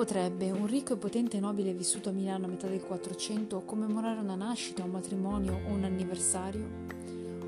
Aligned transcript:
potrebbe 0.00 0.50
un 0.50 0.66
ricco 0.66 0.94
e 0.94 0.96
potente 0.96 1.38
nobile 1.40 1.74
vissuto 1.74 2.08
a 2.08 2.12
Milano 2.12 2.46
a 2.46 2.48
metà 2.48 2.66
del 2.66 2.80
400 2.80 3.64
commemorare 3.66 4.18
una 4.20 4.34
nascita, 4.34 4.82
un 4.82 4.92
matrimonio 4.92 5.60
o 5.66 5.72
un 5.74 5.84
anniversario? 5.84 6.66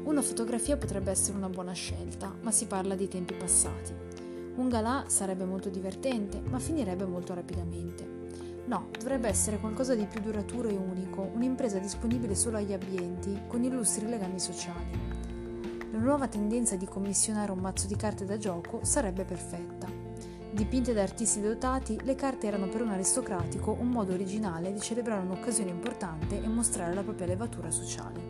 Una 0.04 0.21
fotografia 0.21 0.77
potrebbe 0.77 1.11
essere 1.11 1.38
una 1.38 1.48
buona 1.48 1.73
scelta, 1.73 2.30
ma 2.43 2.50
si 2.50 2.66
parla 2.66 2.95
di 2.95 3.09
tempi 3.09 3.32
passati. 3.32 3.95
Un 4.57 4.68
galà 4.68 5.04
sarebbe 5.07 5.46
molto 5.46 5.70
divertente, 5.70 6.43
ma 6.43 6.59
finirebbe 6.59 7.07
molto 7.07 7.32
rapidamente. 7.32 8.07
No, 8.66 8.89
dovrebbe 8.98 9.29
essere 9.29 9.59
qualcosa 9.59 9.95
di 9.95 10.05
più 10.05 10.21
duraturo 10.21 10.69
e 10.69 10.77
unico, 10.77 11.30
un'impresa 11.32 11.79
disponibile 11.79 12.34
solo 12.34 12.59
agli 12.59 12.75
abbienti, 12.75 13.45
con 13.46 13.64
illustri 13.64 14.07
legami 14.07 14.39
sociali. 14.39 14.91
La 15.91 15.98
nuova 15.98 16.29
tendenza 16.29 16.77
di 16.77 16.84
commissionare 16.84 17.50
un 17.50 17.61
mazzo 17.61 17.87
di 17.87 17.96
carte 17.96 18.27
da 18.27 18.37
gioco 18.37 18.80
sarebbe 18.82 19.25
perfetta. 19.25 20.11
Dipinte 20.52 20.92
da 20.92 21.00
artisti 21.00 21.40
dotati, 21.40 21.98
le 22.02 22.14
carte 22.14 22.46
erano 22.46 22.68
per 22.68 22.82
un 22.82 22.90
aristocratico 22.90 23.74
un 23.80 23.88
modo 23.88 24.12
originale 24.12 24.70
di 24.70 24.80
celebrare 24.80 25.22
un'occasione 25.22 25.70
importante 25.70 26.42
e 26.42 26.46
mostrare 26.46 26.92
la 26.92 27.02
propria 27.02 27.26
levatura 27.26 27.70
sociale. 27.70 28.20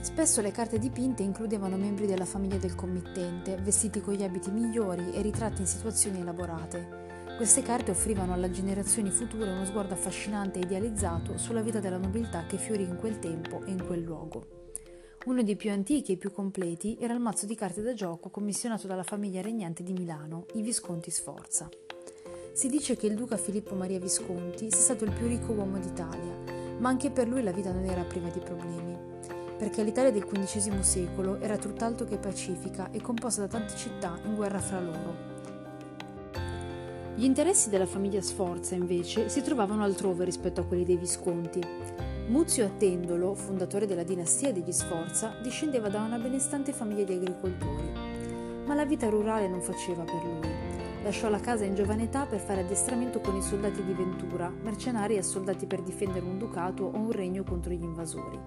Spesso 0.00 0.40
le 0.40 0.52
carte 0.52 0.78
dipinte 0.78 1.24
includevano 1.24 1.76
membri 1.76 2.06
della 2.06 2.24
famiglia 2.24 2.58
del 2.58 2.76
committente, 2.76 3.56
vestiti 3.56 4.00
con 4.00 4.14
gli 4.14 4.22
abiti 4.22 4.52
migliori 4.52 5.12
e 5.12 5.20
ritratti 5.20 5.62
in 5.62 5.66
situazioni 5.66 6.20
elaborate. 6.20 7.06
Queste 7.36 7.62
carte 7.62 7.90
offrivano 7.90 8.32
alle 8.32 8.52
generazioni 8.52 9.10
future 9.10 9.50
uno 9.50 9.64
sguardo 9.64 9.94
affascinante 9.94 10.60
e 10.60 10.62
idealizzato 10.62 11.36
sulla 11.36 11.62
vita 11.62 11.80
della 11.80 11.98
nobiltà 11.98 12.46
che 12.46 12.58
fiorì 12.58 12.84
in 12.84 12.96
quel 12.96 13.18
tempo 13.18 13.64
e 13.64 13.72
in 13.72 13.84
quel 13.84 14.02
luogo. 14.02 14.57
Uno 15.28 15.42
dei 15.42 15.56
più 15.56 15.70
antichi 15.70 16.12
e 16.12 16.16
più 16.16 16.32
completi 16.32 16.96
era 16.98 17.12
il 17.12 17.20
mazzo 17.20 17.44
di 17.44 17.54
carte 17.54 17.82
da 17.82 17.92
gioco 17.92 18.30
commissionato 18.30 18.86
dalla 18.86 19.02
famiglia 19.02 19.42
regnante 19.42 19.82
di 19.82 19.92
Milano, 19.92 20.46
i 20.54 20.62
Visconti 20.62 21.10
Sforza. 21.10 21.68
Si 22.54 22.66
dice 22.70 22.96
che 22.96 23.08
il 23.08 23.14
duca 23.14 23.36
Filippo 23.36 23.74
Maria 23.74 24.00
Visconti 24.00 24.70
sia 24.70 24.80
stato 24.80 25.04
il 25.04 25.12
più 25.12 25.26
ricco 25.26 25.52
uomo 25.52 25.78
d'Italia, 25.78 26.78
ma 26.78 26.88
anche 26.88 27.10
per 27.10 27.28
lui 27.28 27.42
la 27.42 27.52
vita 27.52 27.70
non 27.70 27.84
era 27.84 28.04
priva 28.04 28.30
di 28.30 28.38
problemi, 28.38 28.96
perché 29.58 29.82
l'Italia 29.82 30.10
del 30.10 30.24
XV 30.24 30.80
secolo 30.80 31.38
era 31.40 31.58
tutt'altro 31.58 32.06
che 32.06 32.16
pacifica 32.16 32.90
e 32.90 33.02
composta 33.02 33.42
da 33.42 33.48
tante 33.48 33.76
città 33.76 34.18
in 34.24 34.34
guerra 34.34 34.60
fra 34.60 34.80
loro. 34.80 35.14
Gli 37.16 37.24
interessi 37.24 37.68
della 37.68 37.84
famiglia 37.84 38.22
Sforza, 38.22 38.74
invece, 38.74 39.28
si 39.28 39.42
trovavano 39.42 39.84
altrove 39.84 40.24
rispetto 40.24 40.62
a 40.62 40.64
quelli 40.64 40.86
dei 40.86 40.96
Visconti. 40.96 41.60
Muzio 42.28 42.66
Attendolo, 42.66 43.34
fondatore 43.34 43.86
della 43.86 44.02
dinastia 44.02 44.52
degli 44.52 44.70
Sforza, 44.70 45.38
discendeva 45.42 45.88
da 45.88 46.02
una 46.02 46.18
benestante 46.18 46.74
famiglia 46.74 47.04
di 47.04 47.14
agricoltori. 47.14 47.90
Ma 48.66 48.74
la 48.74 48.84
vita 48.84 49.08
rurale 49.08 49.48
non 49.48 49.62
faceva 49.62 50.04
per 50.04 50.22
lui. 50.22 50.46
Lasciò 51.02 51.30
la 51.30 51.40
casa 51.40 51.64
in 51.64 51.74
giovane 51.74 52.02
età 52.02 52.26
per 52.26 52.40
fare 52.40 52.60
addestramento 52.60 53.20
con 53.20 53.34
i 53.34 53.40
soldati 53.40 53.82
di 53.82 53.94
Ventura, 53.94 54.52
mercenari 54.62 55.16
e 55.16 55.22
soldati 55.22 55.64
per 55.64 55.80
difendere 55.80 56.26
un 56.26 56.36
ducato 56.36 56.84
o 56.84 56.98
un 56.98 57.12
regno 57.12 57.44
contro 57.44 57.72
gli 57.72 57.82
invasori. 57.82 58.38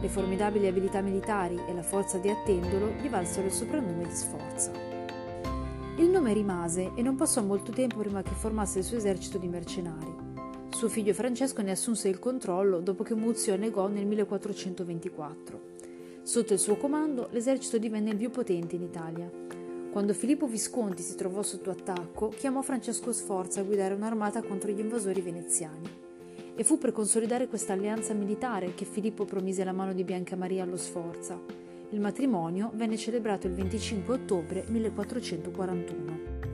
Le 0.00 0.08
formidabili 0.08 0.66
abilità 0.66 1.00
militari 1.00 1.60
e 1.68 1.72
la 1.72 1.84
forza 1.84 2.18
di 2.18 2.28
Attendolo 2.28 2.88
gli 3.00 3.08
valsero 3.08 3.46
il 3.46 3.52
soprannome 3.52 4.04
di 4.04 4.14
Sforza. 4.14 4.72
Il 5.96 6.10
nome 6.10 6.32
rimase 6.32 6.90
e 6.96 7.02
non 7.02 7.14
passò 7.14 7.40
molto 7.40 7.70
tempo 7.70 7.98
prima 7.98 8.22
che 8.22 8.34
formasse 8.34 8.80
il 8.80 8.84
suo 8.84 8.96
esercito 8.96 9.38
di 9.38 9.46
mercenari. 9.46 10.21
Suo 10.82 10.90
figlio 10.90 11.14
Francesco 11.14 11.62
ne 11.62 11.70
assunse 11.70 12.08
il 12.08 12.18
controllo 12.18 12.80
dopo 12.80 13.04
che 13.04 13.14
Muzio 13.14 13.54
annegò 13.54 13.86
nel 13.86 14.04
1424. 14.04 15.60
Sotto 16.22 16.54
il 16.54 16.58
suo 16.58 16.74
comando 16.74 17.28
l'esercito 17.30 17.78
divenne 17.78 18.10
il 18.10 18.16
più 18.16 18.30
potente 18.30 18.74
in 18.74 18.82
Italia. 18.82 19.30
Quando 19.92 20.12
Filippo 20.12 20.48
Visconti 20.48 21.02
si 21.02 21.14
trovò 21.14 21.42
sotto 21.42 21.70
attacco, 21.70 22.30
chiamò 22.30 22.62
Francesco 22.62 23.12
Sforza 23.12 23.60
a 23.60 23.62
guidare 23.62 23.94
un'armata 23.94 24.42
contro 24.42 24.72
gli 24.72 24.80
invasori 24.80 25.20
veneziani. 25.20 25.88
E 26.56 26.64
fu 26.64 26.78
per 26.78 26.90
consolidare 26.90 27.46
questa 27.46 27.74
alleanza 27.74 28.12
militare 28.12 28.74
che 28.74 28.84
Filippo 28.84 29.24
promise 29.24 29.62
la 29.62 29.70
mano 29.70 29.92
di 29.92 30.02
Bianca 30.02 30.34
Maria 30.34 30.64
allo 30.64 30.76
Sforza. 30.76 31.40
Il 31.90 32.00
matrimonio 32.00 32.72
venne 32.74 32.96
celebrato 32.96 33.46
il 33.46 33.54
25 33.54 34.14
ottobre 34.14 34.64
1441. 34.66 36.51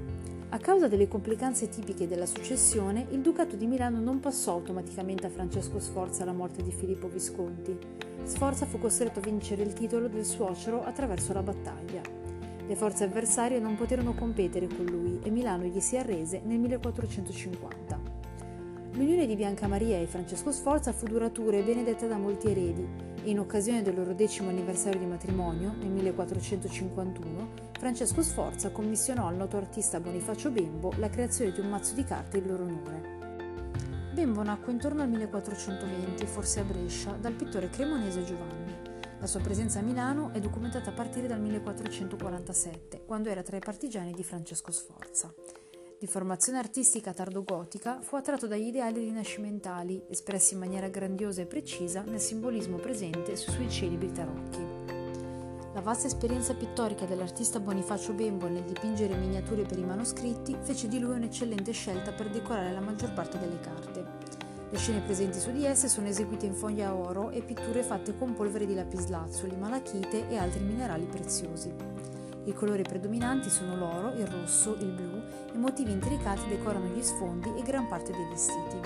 A 0.51 0.57
causa 0.57 0.89
delle 0.89 1.09
complicanze 1.09 1.69
tipiche 1.69 2.09
della 2.09 2.25
successione, 2.25 3.07
il 3.11 3.21
Ducato 3.21 3.55
di 3.55 3.67
Milano 3.67 4.01
non 4.01 4.19
passò 4.19 4.53
automaticamente 4.53 5.27
a 5.27 5.31
Francesco 5.31 5.79
Sforza 5.79 6.23
alla 6.23 6.33
morte 6.33 6.63
di 6.63 6.73
Filippo 6.73 7.07
Visconti. 7.07 7.77
Sforza 8.23 8.65
fu 8.65 8.79
costretto 8.79 9.19
a 9.19 9.23
vincere 9.23 9.63
il 9.63 9.75
titolo 9.75 10.09
del 10.09 10.25
suocero 10.25 10.83
attraverso 10.83 11.35
la 11.35 11.43
battaglia. 11.43 12.01
Le 12.67 12.77
forze 12.77 13.05
avversarie 13.05 13.61
non 13.61 13.77
poterono 13.77 14.15
competere 14.15 14.69
con 14.69 14.87
lui 14.87 15.21
e 15.23 15.29
Milano 15.29 15.65
gli 15.65 15.81
si 15.81 15.99
arrese 15.99 16.41
nel 16.43 16.59
1450. 16.59 18.08
L'unione 18.99 19.27
di 19.27 19.37
Bianca 19.37 19.69
Maria 19.69 19.97
e 19.97 20.09
Francesco 20.09 20.51
Sforza 20.51 20.93
fu 20.93 21.07
duratura 21.07 21.57
e 21.57 21.63
benedetta 21.63 22.09
da 22.09 22.17
molti 22.17 22.51
eredi 22.51 22.85
e 23.23 23.31
in 23.31 23.39
occasione 23.39 23.81
del 23.81 23.95
loro 23.95 24.13
decimo 24.13 24.49
anniversario 24.49 24.99
di 24.99 25.07
matrimonio, 25.07 25.73
nel 25.79 25.91
1451, 25.91 27.49
Francesco 27.79 28.23
Sforza 28.23 28.73
commissionò 28.73 29.29
al 29.29 29.37
noto 29.37 29.57
artista 29.57 30.01
Bonifacio 30.01 30.51
Bembo 30.51 30.93
la 30.97 31.09
creazione 31.09 31.53
di 31.53 31.61
un 31.61 31.69
mazzo 31.69 31.95
di 31.95 32.03
carte 32.03 32.39
in 32.39 32.49
loro 32.49 32.65
onore. 32.65 34.11
Bembo 34.15 34.43
nacque 34.43 34.73
intorno 34.73 35.03
al 35.03 35.11
1420, 35.11 36.27
forse 36.27 36.59
a 36.59 36.65
Brescia, 36.65 37.13
dal 37.13 37.35
pittore 37.35 37.71
cremonese 37.71 38.25
Giovanni. 38.25 38.75
La 39.21 39.29
sua 39.29 39.39
presenza 39.39 39.79
a 39.79 39.83
Milano 39.83 40.33
è 40.33 40.41
documentata 40.41 40.91
a 40.91 40.95
partire 40.95 41.29
dal 41.29 41.41
1447, 41.41 43.05
quando 43.07 43.29
era 43.29 43.43
tra 43.43 43.57
i 43.57 43.61
partigiani 43.61 44.11
di 44.11 44.25
Francesco 44.25 44.73
Sforza. 44.73 45.33
Di 46.01 46.07
formazione 46.07 46.59
artistica 46.59 47.13
tardogotica, 47.13 48.01
fu 48.01 48.15
attratto 48.15 48.47
dagli 48.47 48.69
ideali 48.69 49.01
rinascimentali, 49.01 50.01
espressi 50.09 50.55
in 50.55 50.61
maniera 50.61 50.87
grandiosa 50.87 51.43
e 51.43 51.47
precisa 51.47 52.03
nel 52.03 52.21
simbolismo 52.21 52.77
presente 52.77 53.35
sui 53.35 53.53
suoi 53.53 53.69
celebri 53.69 54.13
tarocchi. 54.13 54.61
La 55.75 55.81
vasta 55.81 56.07
esperienza 56.07 56.55
pittorica 56.55 57.05
dell'artista 57.05 57.59
Bonifacio 57.59 58.13
Bembo 58.13 58.47
nel 58.47 58.63
dipingere 58.63 59.17
miniature 59.17 59.65
per 59.65 59.77
i 59.77 59.85
manoscritti 59.85 60.57
fece 60.63 60.87
di 60.87 61.01
lui 61.01 61.17
un'eccellente 61.17 61.73
scelta 61.73 62.13
per 62.13 62.31
decorare 62.31 62.71
la 62.71 62.81
maggior 62.81 63.13
parte 63.13 63.37
delle 63.41 63.59
carte. 63.59 64.07
Le 64.71 64.79
scene 64.79 65.01
presenti 65.01 65.41
su 65.41 65.51
di 65.51 65.65
esse 65.65 65.89
sono 65.89 66.07
eseguite 66.07 66.47
in 66.47 66.55
foglia 66.55 66.95
oro 66.95 67.31
e 67.31 67.43
pitture 67.43 67.83
fatte 67.83 68.17
con 68.17 68.35
polvere 68.35 68.67
di 68.67 68.75
lapislazzuli, 68.75 69.57
malachite 69.57 70.29
e 70.29 70.37
altri 70.37 70.63
minerali 70.63 71.07
preziosi. 71.07 72.18
I 72.49 72.55
colori 72.55 72.83
predominanti 72.83 73.51
sono 73.51 73.77
l'oro, 73.77 74.15
il 74.15 74.27
rosso, 74.27 74.75
il 74.81 74.91
blu 74.91 75.21
e 75.53 75.59
motivi 75.59 75.93
intricati 75.93 76.49
decorano 76.49 76.87
gli 76.87 77.03
sfondi 77.03 77.53
e 77.55 77.63
gran 77.63 77.87
parte 77.89 78.11
dei 78.11 78.25
vestiti. 78.25 78.77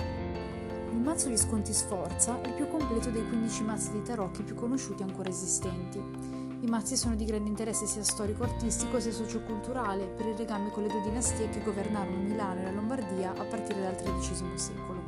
Il 0.91 0.97
mazzo 0.97 1.29
Visconti 1.29 1.71
Sforza 1.71 2.41
è 2.41 2.47
il 2.49 2.55
più 2.55 2.67
completo 2.67 3.09
dei 3.09 3.25
15 3.25 3.63
mazzi 3.63 3.91
di 3.93 4.01
tarocchi 4.01 4.43
più 4.43 4.55
conosciuti 4.55 5.03
ancora 5.03 5.29
esistenti. 5.29 5.97
I 5.97 6.67
mazzi 6.67 6.97
sono 6.97 7.15
di 7.15 7.23
grande 7.23 7.47
interesse 7.47 7.85
sia 7.85 8.03
storico-artistico 8.03 8.99
sia 8.99 9.13
socioculturale 9.13 10.07
per 10.07 10.25
il 10.25 10.35
legame 10.35 10.69
con 10.69 10.83
le 10.83 10.89
due 10.89 11.01
dinastie 11.01 11.47
che 11.47 11.63
governarono 11.63 12.17
Milano 12.17 12.59
e 12.59 12.63
la 12.63 12.71
Lombardia 12.71 13.31
a 13.31 13.45
partire 13.45 13.79
dal 13.79 13.95
XIII 13.95 14.57
secolo. 14.57 15.02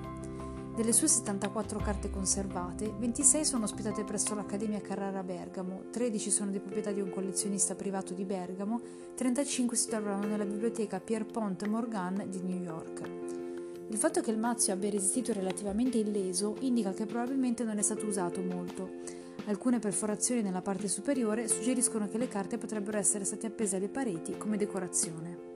Delle 0.75 0.91
sue 0.91 1.07
74 1.07 1.79
carte 1.79 2.09
conservate, 2.09 2.93
26 2.99 3.45
sono 3.45 3.63
ospitate 3.63 4.03
presso 4.03 4.35
l'Accademia 4.35 4.81
Carrara 4.81 5.23
Bergamo, 5.23 5.83
13 5.89 6.29
sono 6.29 6.51
di 6.51 6.59
proprietà 6.59 6.91
di 6.91 6.99
un 6.99 7.09
collezionista 7.09 7.75
privato 7.75 8.13
di 8.13 8.25
Bergamo, 8.25 8.81
35 9.15 9.77
si 9.77 9.87
trovano 9.87 10.27
nella 10.27 10.43
biblioteca 10.43 10.99
Pierpont 10.99 11.65
Morgan 11.67 12.25
di 12.27 12.41
New 12.41 12.61
York. 12.61 13.09
Il 13.87 13.97
fatto 13.97 14.19
che 14.19 14.31
il 14.31 14.37
mazzo 14.37 14.73
abbia 14.73 14.89
resistito 14.89 15.31
relativamente 15.31 15.97
illeso 15.97 16.57
indica 16.59 16.91
che 16.91 17.05
probabilmente 17.05 17.63
non 17.63 17.77
è 17.77 17.81
stato 17.81 18.05
usato 18.05 18.41
molto, 18.41 19.23
Alcune 19.47 19.77
perforazioni 19.77 20.41
nella 20.41 20.63
parte 20.63 20.87
superiore 20.87 21.47
suggeriscono 21.47 22.07
che 22.07 22.17
le 22.17 22.27
carte 22.27 22.57
potrebbero 22.57 22.97
essere 22.97 23.25
state 23.25 23.45
appese 23.45 23.75
alle 23.75 23.89
pareti 23.89 24.37
come 24.37 24.57
decorazione. 24.57 25.54